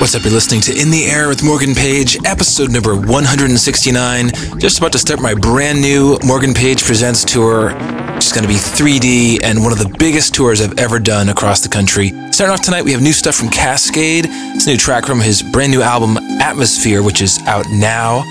What's 0.00 0.14
up? 0.14 0.22
You're 0.22 0.32
listening 0.32 0.62
to 0.62 0.72
In 0.72 0.90
the 0.90 1.04
Air 1.04 1.28
with 1.28 1.44
Morgan 1.44 1.74
Page, 1.74 2.16
episode 2.24 2.72
number 2.72 2.96
169. 2.96 4.30
Just 4.58 4.78
about 4.78 4.92
to 4.92 4.98
start 4.98 5.20
my 5.20 5.34
brand 5.34 5.82
new 5.82 6.18
Morgan 6.24 6.54
Page 6.54 6.82
Presents 6.84 7.22
tour. 7.22 7.72
It's 8.16 8.32
going 8.32 8.42
to 8.42 8.48
be 8.48 8.54
3D 8.54 9.44
and 9.44 9.62
one 9.62 9.72
of 9.72 9.78
the 9.78 9.94
biggest 9.98 10.34
tours 10.34 10.62
I've 10.62 10.78
ever 10.78 11.00
done 11.00 11.28
across 11.28 11.60
the 11.60 11.68
country. 11.68 12.14
Starting 12.32 12.54
off 12.54 12.62
tonight, 12.62 12.82
we 12.82 12.92
have 12.92 13.02
new 13.02 13.12
stuff 13.12 13.34
from 13.34 13.48
Kaskade. 13.48 14.24
It's 14.54 14.66
a 14.66 14.70
new 14.70 14.78
track 14.78 15.04
from 15.04 15.20
his 15.20 15.42
brand 15.42 15.70
new 15.70 15.82
album, 15.82 16.16
Atmosphere, 16.40 17.02
which 17.02 17.20
is 17.20 17.38
out 17.46 17.66
now. 17.68 18.22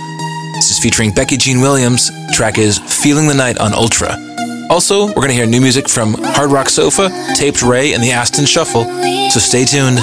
This 0.56 0.72
is 0.72 0.80
featuring 0.80 1.12
Becky 1.12 1.38
Jean 1.38 1.62
Williams. 1.62 2.10
The 2.10 2.34
track 2.34 2.58
is 2.58 2.80
Feeling 2.80 3.28
the 3.28 3.36
Night 3.36 3.60
on 3.60 3.76
Ultra. 3.76 4.29
Also, 4.70 5.08
we're 5.08 5.14
going 5.14 5.30
to 5.30 5.34
hear 5.34 5.48
new 5.48 5.62
music 5.62 5.90
from 5.90 6.14
Hard 6.20 6.52
Rock 6.52 6.70
Sofa, 6.70 7.10
Taped 7.36 7.64
Rai, 7.64 7.94
and 7.94 8.04
the 8.04 8.12
Aston 8.12 8.46
Shuffle. 8.46 8.84
So 9.32 9.40
stay 9.40 9.66
tuned. 9.66 9.98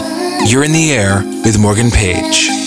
You're 0.50 0.64
in 0.64 0.72
the 0.72 0.92
air 0.92 1.22
with 1.44 1.58
Morgan 1.58 1.90
Page. 1.90 2.65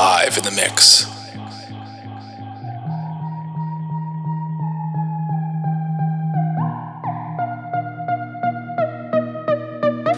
live 0.00 0.38
in 0.38 0.44
the 0.44 0.50
mix. 0.52 1.04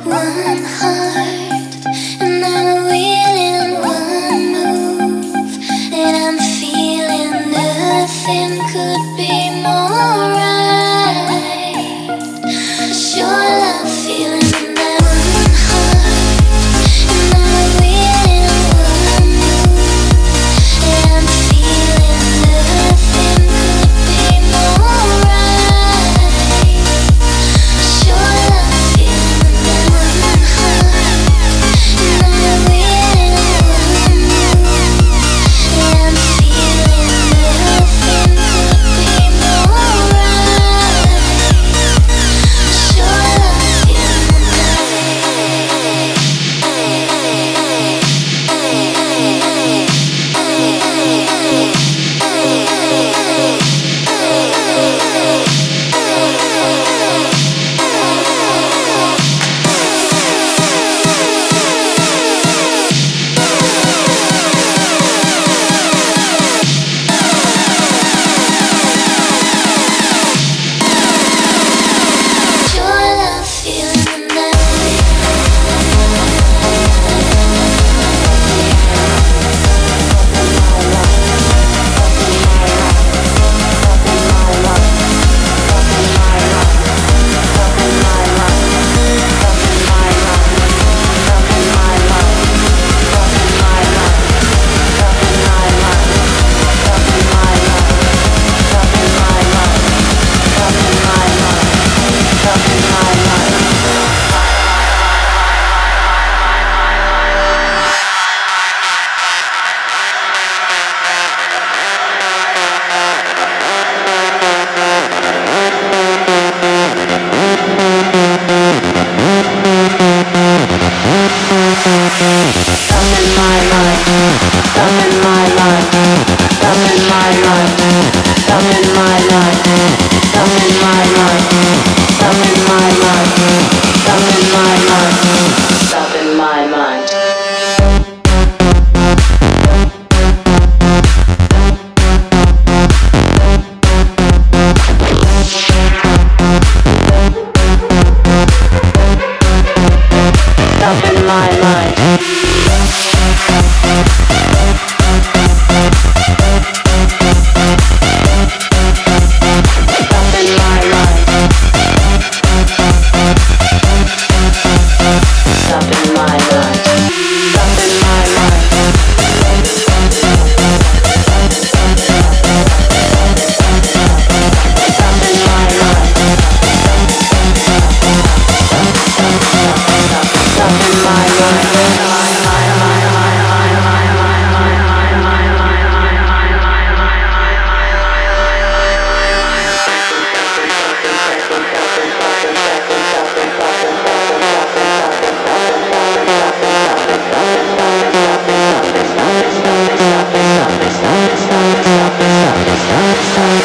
One 0.07 0.63
heart, 0.79 1.73
and 2.23 2.45
I'm 2.45 2.69
willing 2.93 3.63
one 3.97 4.43
move, 4.55 5.53
and 5.93 6.15
I'm 6.25 6.39
feeling 6.61 7.33
nothing 7.51 8.53
could 8.71 9.17
be. 9.17 9.42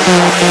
my 0.07 0.13
life. 0.13 0.47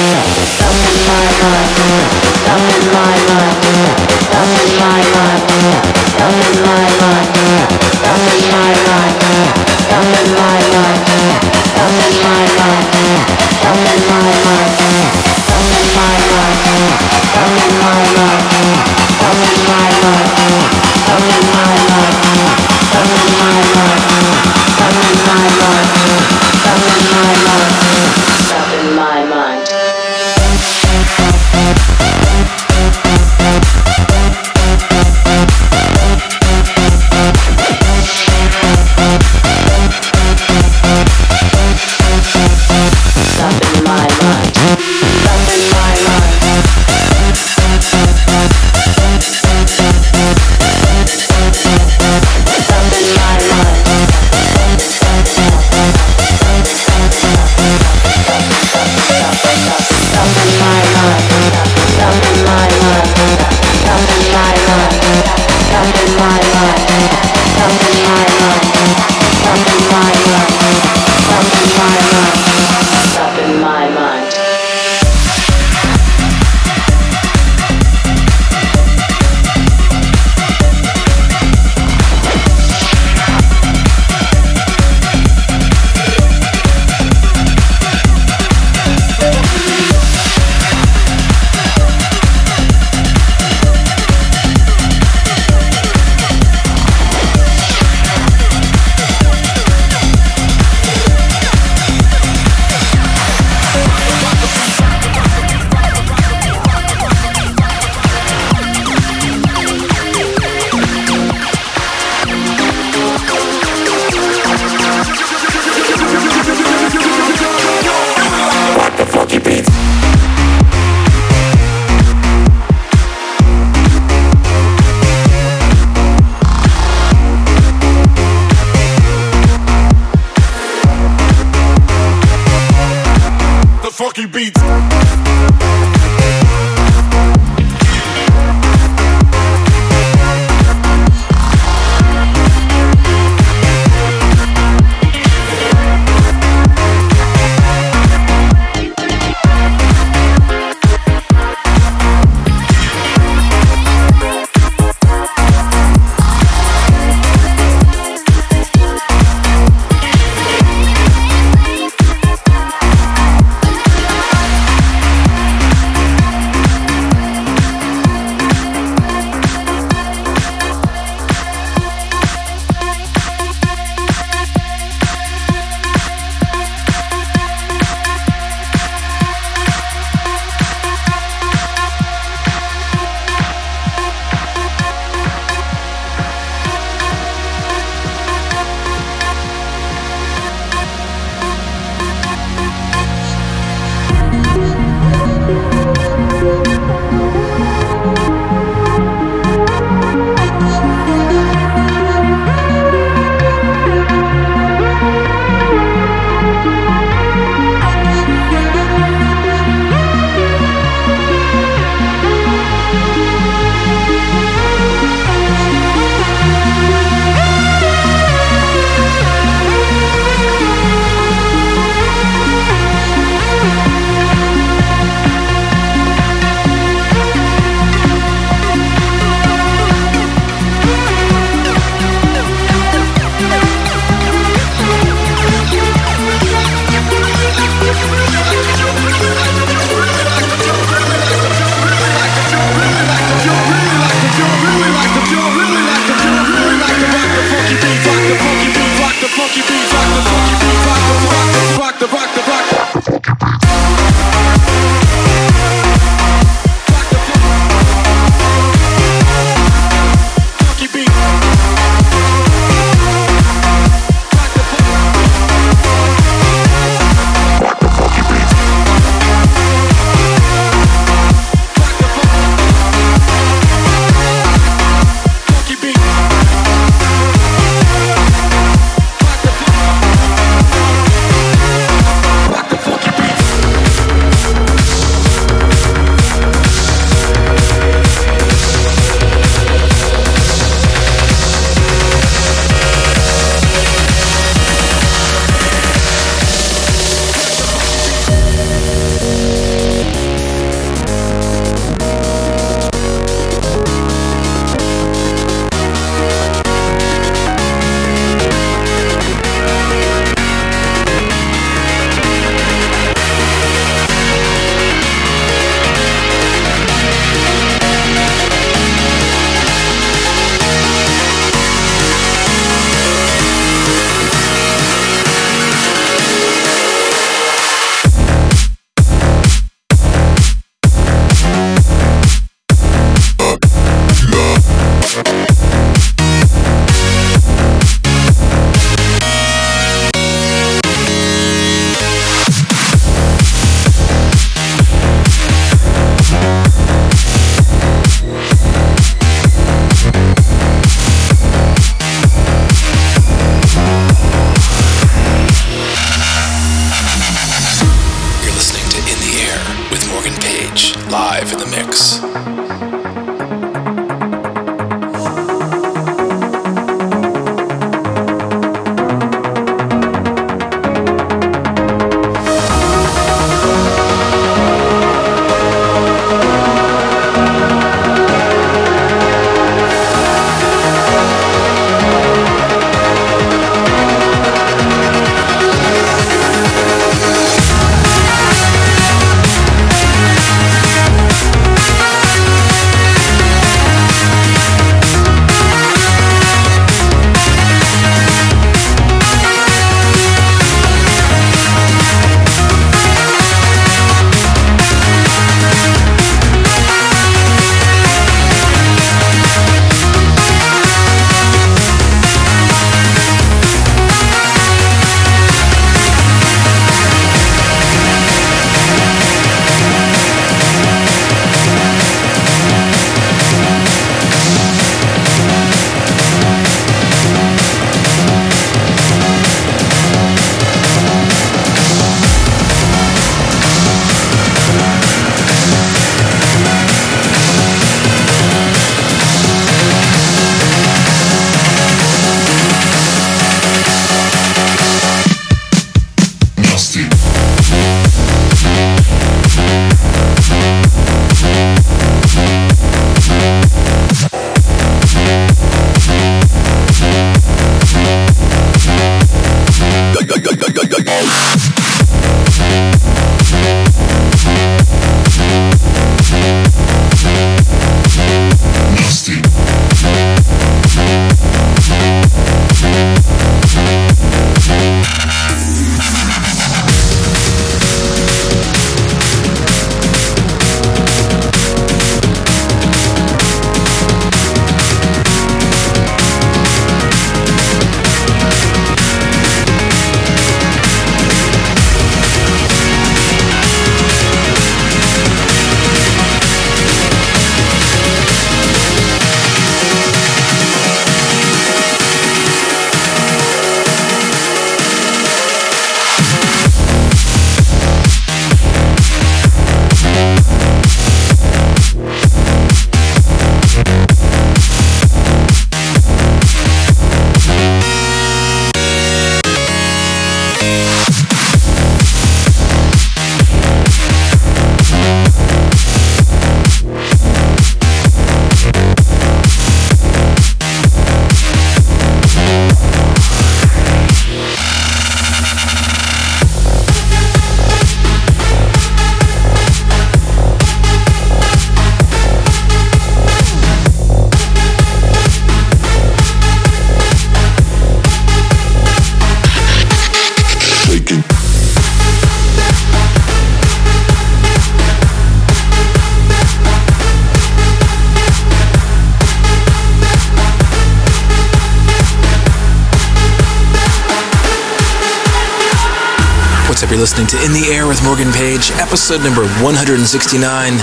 You're 566.88 567.00
listening 567.00 567.26
to 567.28 567.44
In 567.44 567.52
the 567.52 567.66
Air 567.72 567.88
with 567.88 568.00
Morgan 568.04 568.30
Page, 568.30 568.70
episode 568.78 569.20
number 569.20 569.42
169. 569.60 570.72
In 570.72 570.78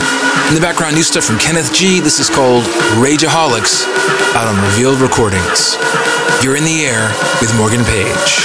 the 0.54 0.60
background, 0.60 0.96
new 0.96 1.02
stuff 1.02 1.24
from 1.24 1.40
Kenneth 1.40 1.74
G. 1.74 2.02
This 2.02 2.20
is 2.20 2.30
called 2.30 2.66
Rageaholics, 3.00 3.88
out 4.36 4.46
on 4.46 4.62
Revealed 4.66 5.00
Recordings. 5.00 5.78
You're 6.44 6.58
in 6.58 6.66
the 6.66 6.84
air 6.86 7.08
with 7.40 7.56
Morgan 7.56 7.86
Page. 7.86 8.44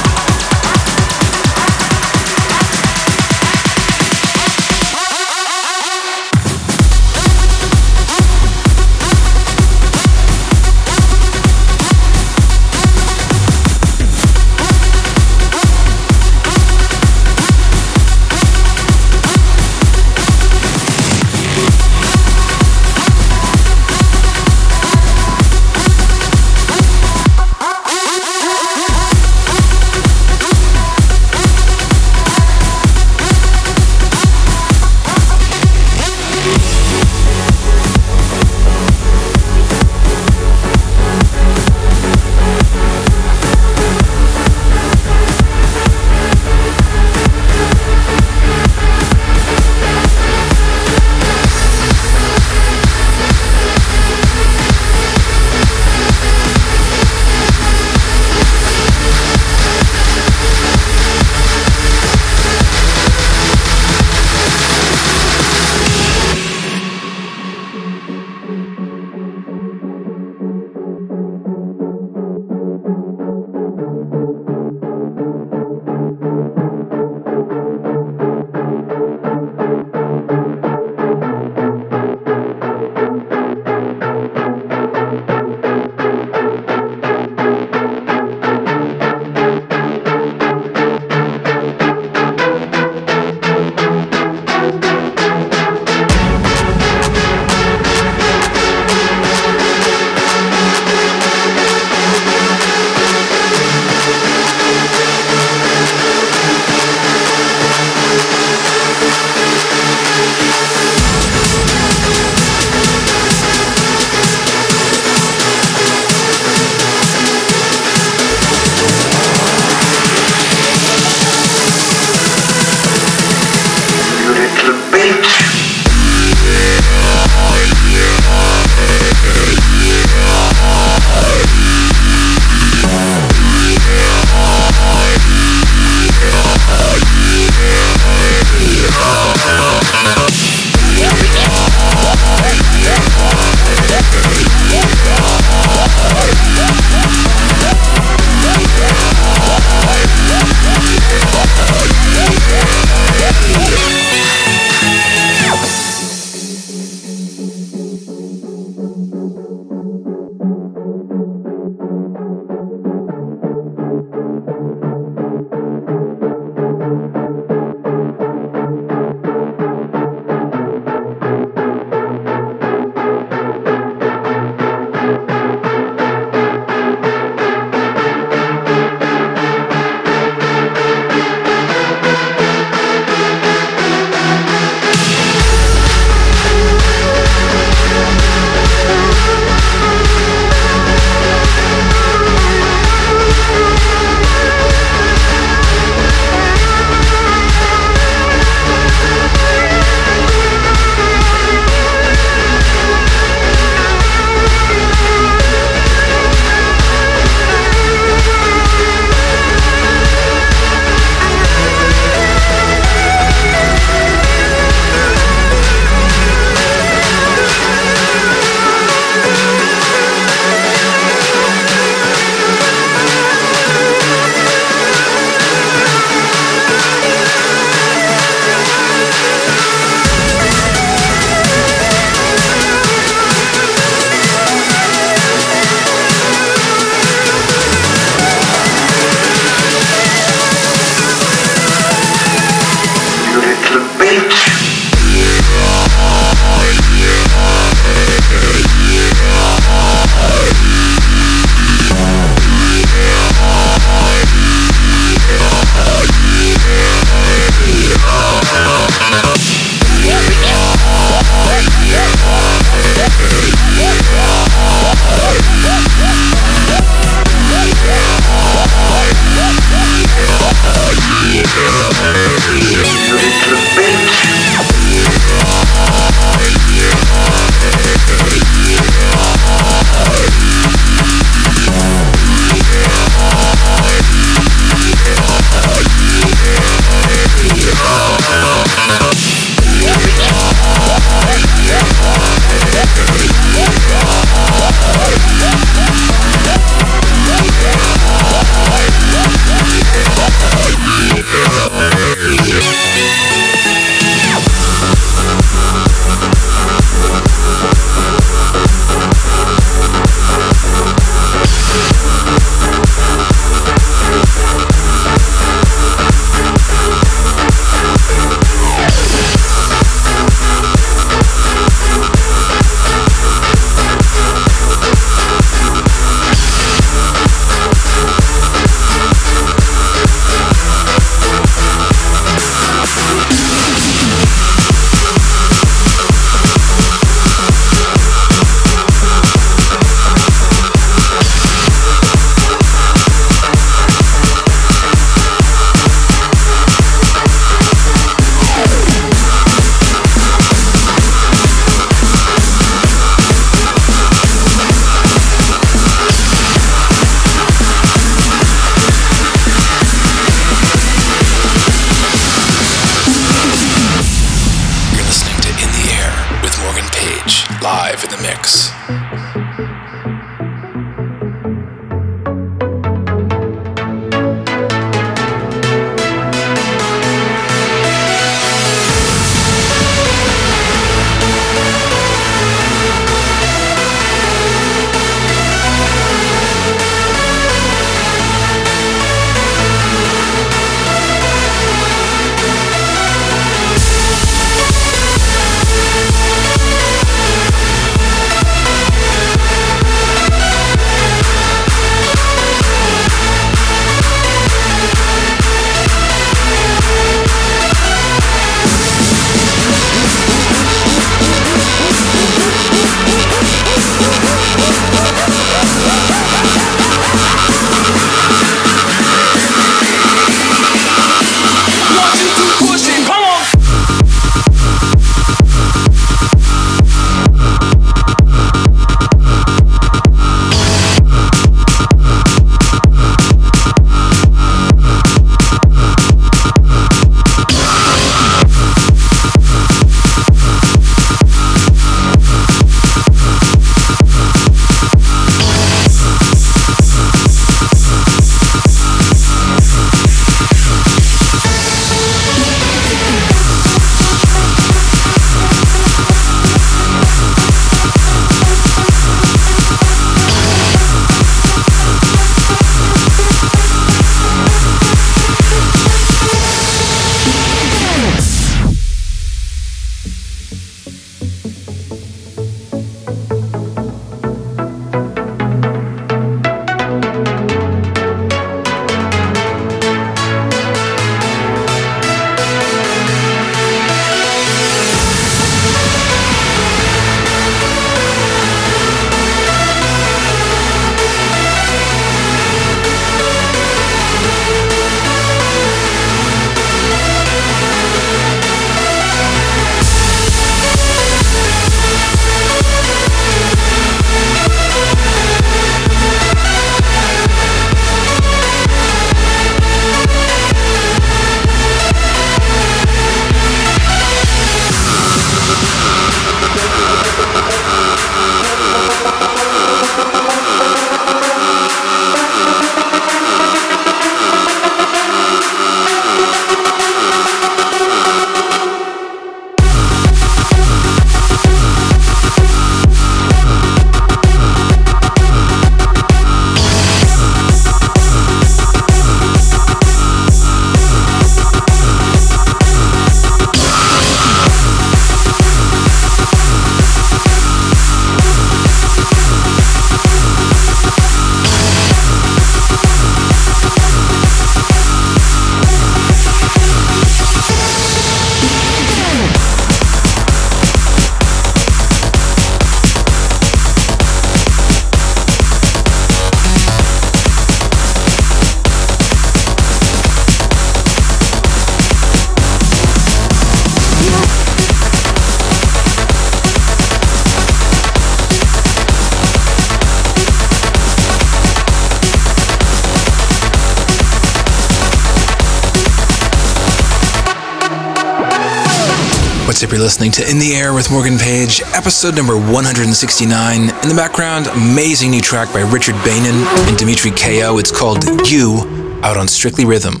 Listening 589.84 590.10
to 590.10 590.26
In 590.30 590.38
the 590.38 590.54
Air 590.54 590.72
with 590.72 590.90
Morgan 590.90 591.18
Page, 591.18 591.60
episode 591.74 592.16
number 592.16 592.38
169. 592.38 593.60
In 593.60 593.68
the 593.68 593.94
background, 593.94 594.46
amazing 594.46 595.10
new 595.10 595.20
track 595.20 595.52
by 595.52 595.60
Richard 595.60 595.94
Beynon 595.96 596.42
and 596.66 596.78
Dimitri 596.78 597.10
Ko. 597.10 597.58
It's 597.58 597.70
called 597.70 598.02
You, 598.26 599.00
out 599.02 599.18
on 599.18 599.28
Strictly 599.28 599.66
Rhythm. 599.66 600.00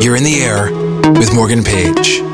You're 0.00 0.16
in 0.16 0.24
the 0.24 0.40
air 0.40 0.72
with 1.12 1.34
Morgan 1.34 1.62
Page. 1.62 2.29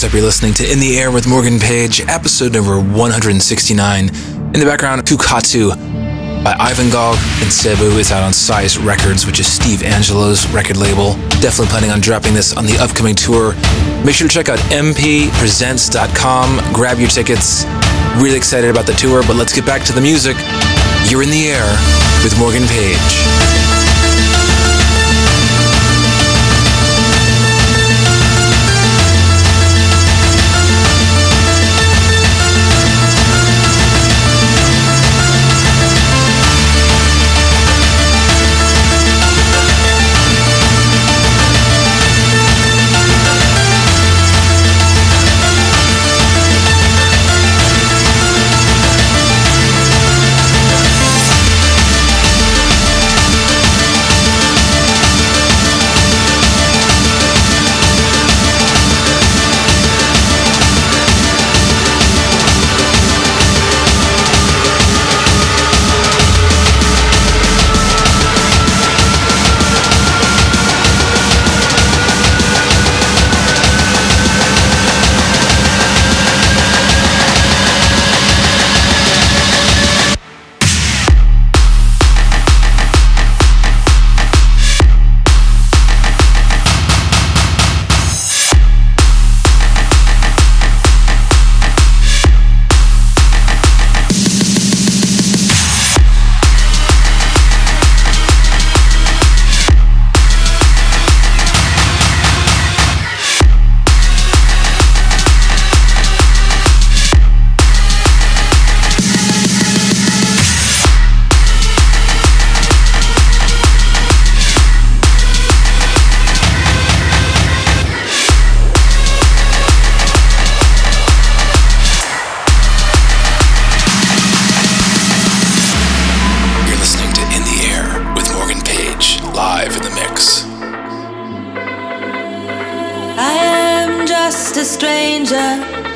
What's 0.00 0.08
up? 0.08 0.14
You're 0.14 0.24
listening 0.24 0.54
to 0.54 0.64
In 0.64 0.80
the 0.80 0.98
Air 0.98 1.10
with 1.10 1.28
Morgan 1.28 1.58
Page, 1.58 2.00
episode 2.08 2.54
number 2.54 2.80
169. 2.80 4.08
In 4.08 4.52
the 4.54 4.64
background, 4.64 5.06
Ku 5.06 5.18
Katu 5.18 5.76
by 6.42 6.56
Ivan 6.58 6.88
Gough 6.88 7.18
and 7.42 7.52
Sebu 7.52 7.98
is 7.98 8.10
out 8.10 8.22
on 8.22 8.32
Size 8.32 8.78
Records, 8.78 9.26
which 9.26 9.40
is 9.40 9.46
Steve 9.46 9.80
Angello's 9.80 10.48
record 10.54 10.78
label. 10.78 11.16
Definitely 11.44 11.66
planning 11.66 11.90
on 11.90 12.00
dropping 12.00 12.32
this 12.32 12.56
on 12.56 12.64
the 12.64 12.78
upcoming 12.78 13.14
tour. 13.14 13.52
Make 14.02 14.14
sure 14.14 14.26
to 14.26 14.32
check 14.32 14.48
out 14.48 14.58
mppresents.com. 14.72 16.72
Grab 16.72 16.98
your 16.98 17.10
tickets. 17.10 17.66
Really 18.16 18.38
excited 18.38 18.70
about 18.70 18.86
the 18.86 18.94
tour, 18.94 19.22
but 19.26 19.36
let's 19.36 19.54
get 19.54 19.66
back 19.66 19.84
to 19.84 19.92
the 19.92 20.00
music. 20.00 20.38
You're 21.12 21.22
in 21.22 21.28
the 21.28 21.52
air 21.52 21.68
with 22.24 22.38
Morgan 22.38 22.64
Page. 22.72 23.59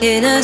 in 0.05 0.23
a 0.23 0.43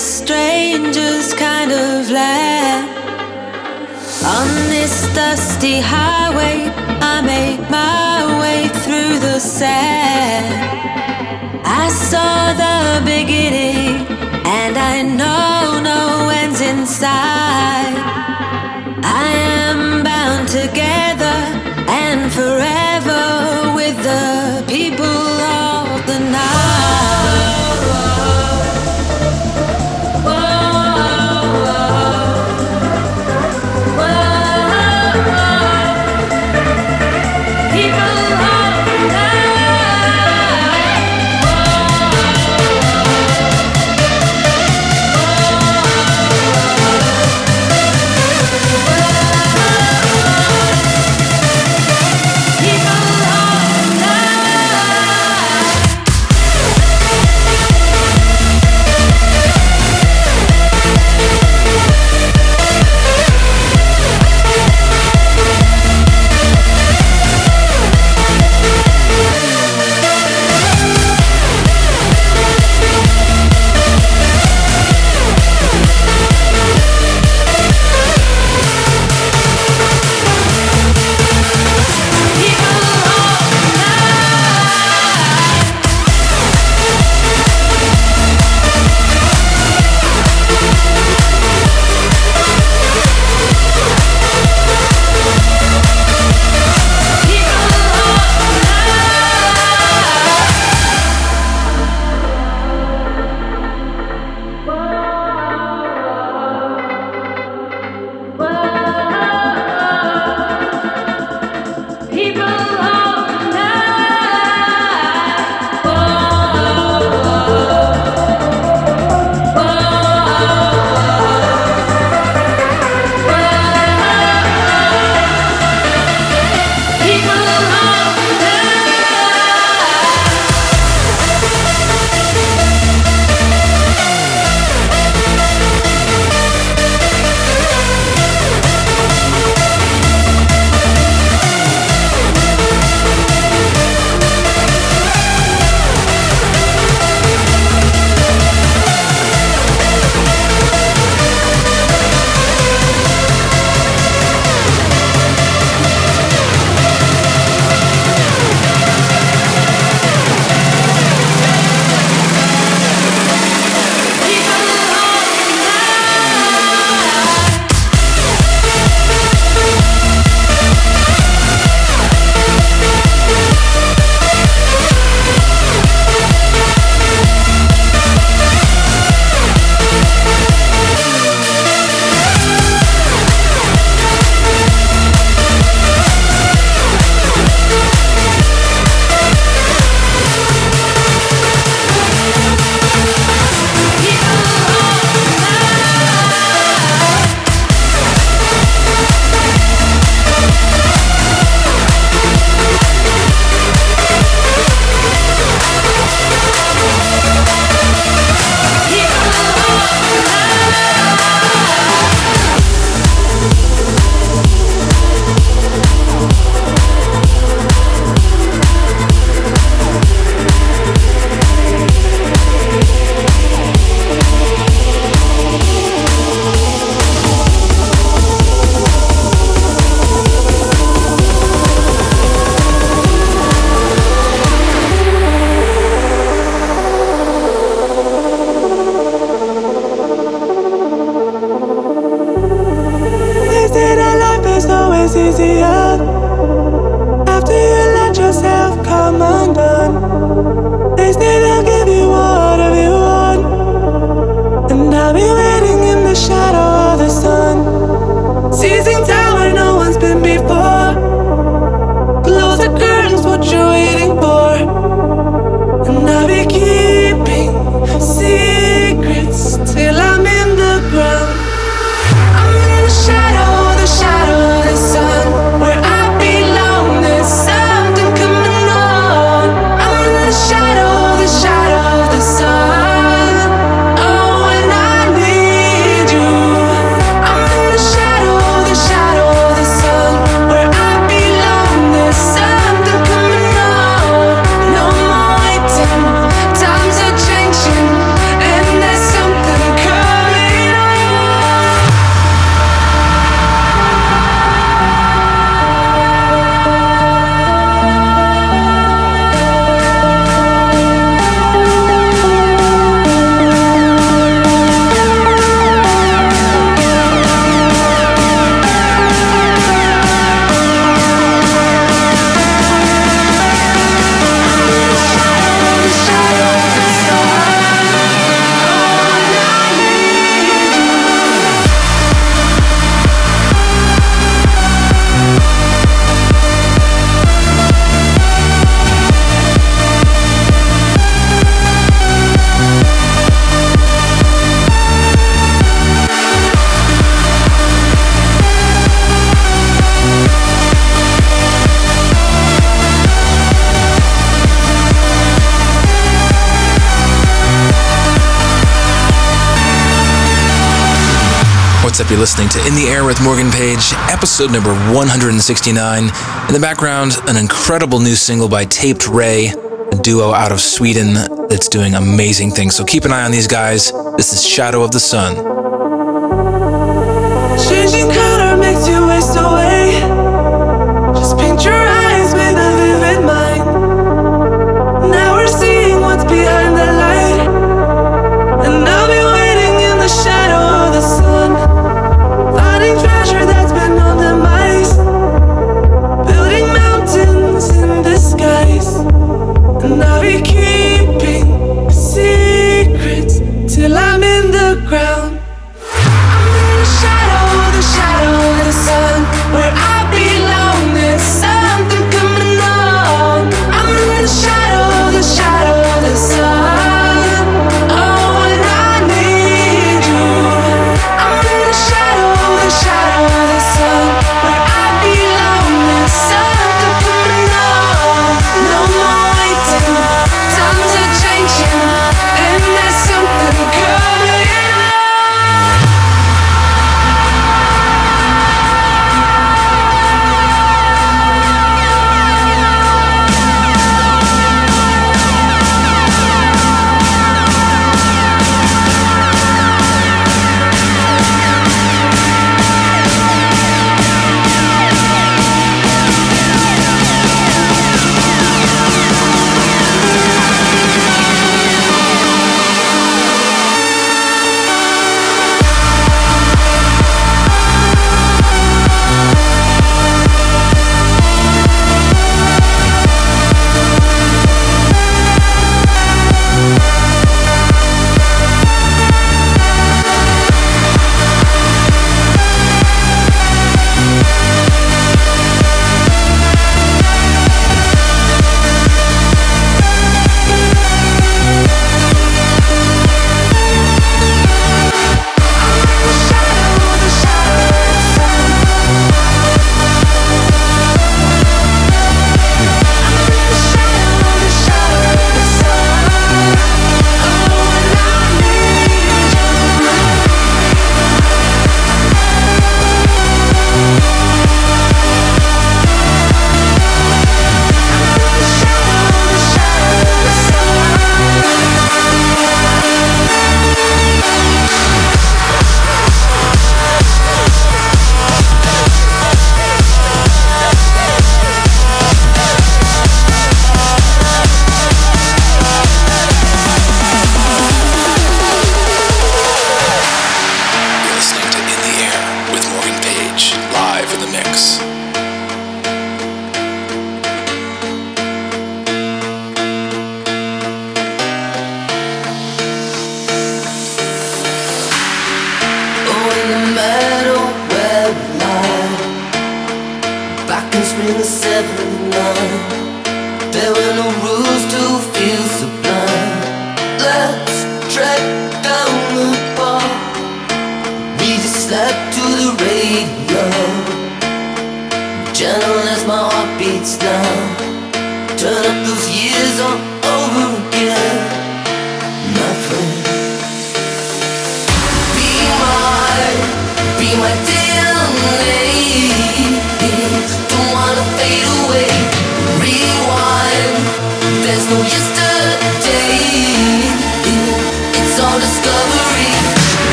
listening 362.20 362.50
to 362.50 362.58
In 362.66 362.74
the 362.74 362.86
Air 362.86 363.06
with 363.06 363.18
Morgan 363.22 363.50
Page, 363.50 363.94
episode 364.10 364.52
number 364.52 364.74
169. 364.92 366.02
In 366.04 366.52
the 366.52 366.60
background, 366.60 367.16
an 367.28 367.38
incredible 367.38 367.98
new 367.98 368.14
single 368.14 368.46
by 368.46 368.66
Taped 368.66 369.08
Rai, 369.08 369.46
a 369.46 369.96
duo 370.02 370.30
out 370.34 370.52
of 370.52 370.60
Sweden 370.60 371.14
that's 371.48 371.66
doing 371.70 371.94
amazing 371.94 372.50
things. 372.50 372.76
So 372.76 372.84
keep 372.84 373.06
an 373.06 373.12
eye 373.12 373.24
on 373.24 373.30
these 373.30 373.46
guys. 373.46 373.90
This 374.18 374.34
is 374.34 374.46
Shadow 374.46 374.82
of 374.82 374.90
the 374.90 375.00
Sun. 375.00 375.49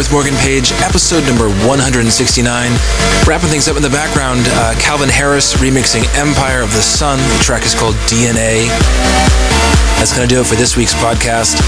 With 0.00 0.12
Morgan 0.12 0.36
Page, 0.36 0.72
episode 0.80 1.20
number 1.28 1.52
169. 1.68 2.08
Wrapping 3.28 3.50
things 3.52 3.68
up 3.68 3.76
in 3.76 3.82
the 3.82 3.92
background, 3.92 4.40
uh, 4.56 4.72
Calvin 4.80 5.10
Harris 5.10 5.52
remixing 5.60 6.08
Empire 6.16 6.62
of 6.62 6.72
the 6.72 6.80
Sun. 6.80 7.18
The 7.18 7.44
track 7.44 7.66
is 7.66 7.74
called 7.74 7.94
DNA. 8.08 8.64
That's 10.00 10.16
going 10.16 10.26
to 10.26 10.34
do 10.34 10.40
it 10.40 10.46
for 10.46 10.54
this 10.56 10.74
week's 10.74 10.94
podcast. 10.94 11.60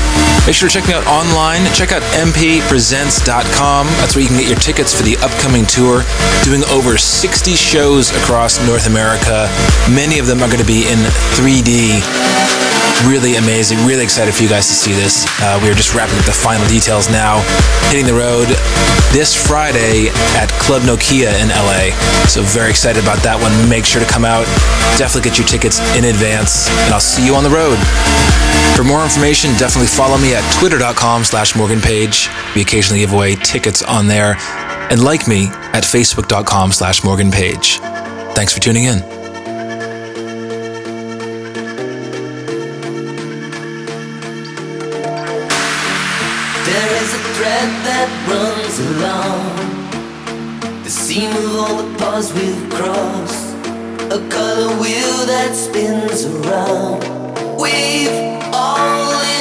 Make 0.47 0.57
sure 0.57 0.71
to 0.71 0.73
check 0.73 0.89
me 0.89 0.95
out 0.95 1.05
online. 1.05 1.61
Check 1.75 1.93
out 1.93 2.01
mppresents.com. 2.25 3.87
That's 4.01 4.17
where 4.17 4.23
you 4.23 4.29
can 4.29 4.39
get 4.39 4.49
your 4.49 4.61
tickets 4.65 4.97
for 4.97 5.03
the 5.03 5.21
upcoming 5.21 5.67
tour. 5.67 6.01
Doing 6.41 6.65
over 6.73 6.97
60 6.97 7.53
shows 7.53 8.17
across 8.17 8.57
North 8.65 8.87
America. 8.87 9.45
Many 9.93 10.19
of 10.19 10.27
them 10.27 10.41
are 10.41 10.49
going 10.49 10.65
to 10.65 10.65
be 10.65 10.89
in 10.89 10.97
3D 11.37 12.62
Really 13.07 13.35
amazing. 13.37 13.79
Really 13.85 14.05
excited 14.05 14.33
for 14.35 14.43
you 14.43 14.49
guys 14.49 14.69
to 14.69 14.75
see 14.75 14.93
this. 14.93 15.27
Uh, 15.41 15.59
we 15.63 15.69
are 15.69 15.75
just 15.75 15.95
wrapping 15.95 16.17
up 16.19 16.25
the 16.25 16.33
final 16.33 16.67
details 16.69 17.11
now. 17.11 17.43
Hitting 17.91 18.07
the 18.07 18.15
road 18.15 18.47
this 19.11 19.35
Friday 19.35 20.09
at 20.39 20.49
Club 20.63 20.83
Nokia 20.83 21.35
in 21.43 21.49
LA. 21.51 21.91
So 22.27 22.43
very 22.43 22.71
excited 22.71 23.03
about 23.03 23.19
that 23.27 23.41
one. 23.41 23.51
Make 23.69 23.85
sure 23.85 24.01
to 24.01 24.07
come 24.07 24.25
out. 24.25 24.47
Definitely 24.97 25.29
get 25.29 25.39
your 25.39 25.49
tickets 25.49 25.81
in 25.99 26.05
advance, 26.05 26.69
and 26.87 26.95
I'll 26.95 27.01
see 27.01 27.27
you 27.27 27.35
on 27.35 27.43
the 27.43 27.51
road. 27.51 27.77
For 28.77 28.85
more 28.85 29.03
information, 29.03 29.51
definitely 29.59 29.89
follow 29.89 30.17
me 30.17 30.35
at 30.35 30.45
twitter.com 30.59 31.25
slash 31.25 31.57
Morgan 31.57 31.81
Page. 31.81 32.31
We 32.55 32.63
occasionally 32.63 33.01
give 33.01 33.13
away 33.13 33.35
tickets 33.35 33.83
on 33.83 34.07
there. 34.07 34.37
And 34.91 35.03
like 35.03 35.27
me 35.27 35.49
at 35.75 35.85
facebook.com 35.85 36.73
slash 36.73 37.05
Morgan 37.05 37.31
Page. 37.31 37.79
Thanks 38.35 38.53
for 38.53 38.61
tuning 38.61 38.85
in. 38.85 39.22
seam 51.13 51.31
of 51.31 51.57
all 51.57 51.77
the 51.83 51.99
paths 51.99 52.33
we've 52.33 52.71
crossed, 52.71 53.55
a 54.17 54.21
color 54.31 54.69
wheel 54.81 55.27
that 55.27 55.55
spins 55.55 56.25
around. 56.25 57.03
We've 57.61 58.09
all. 58.55 59.32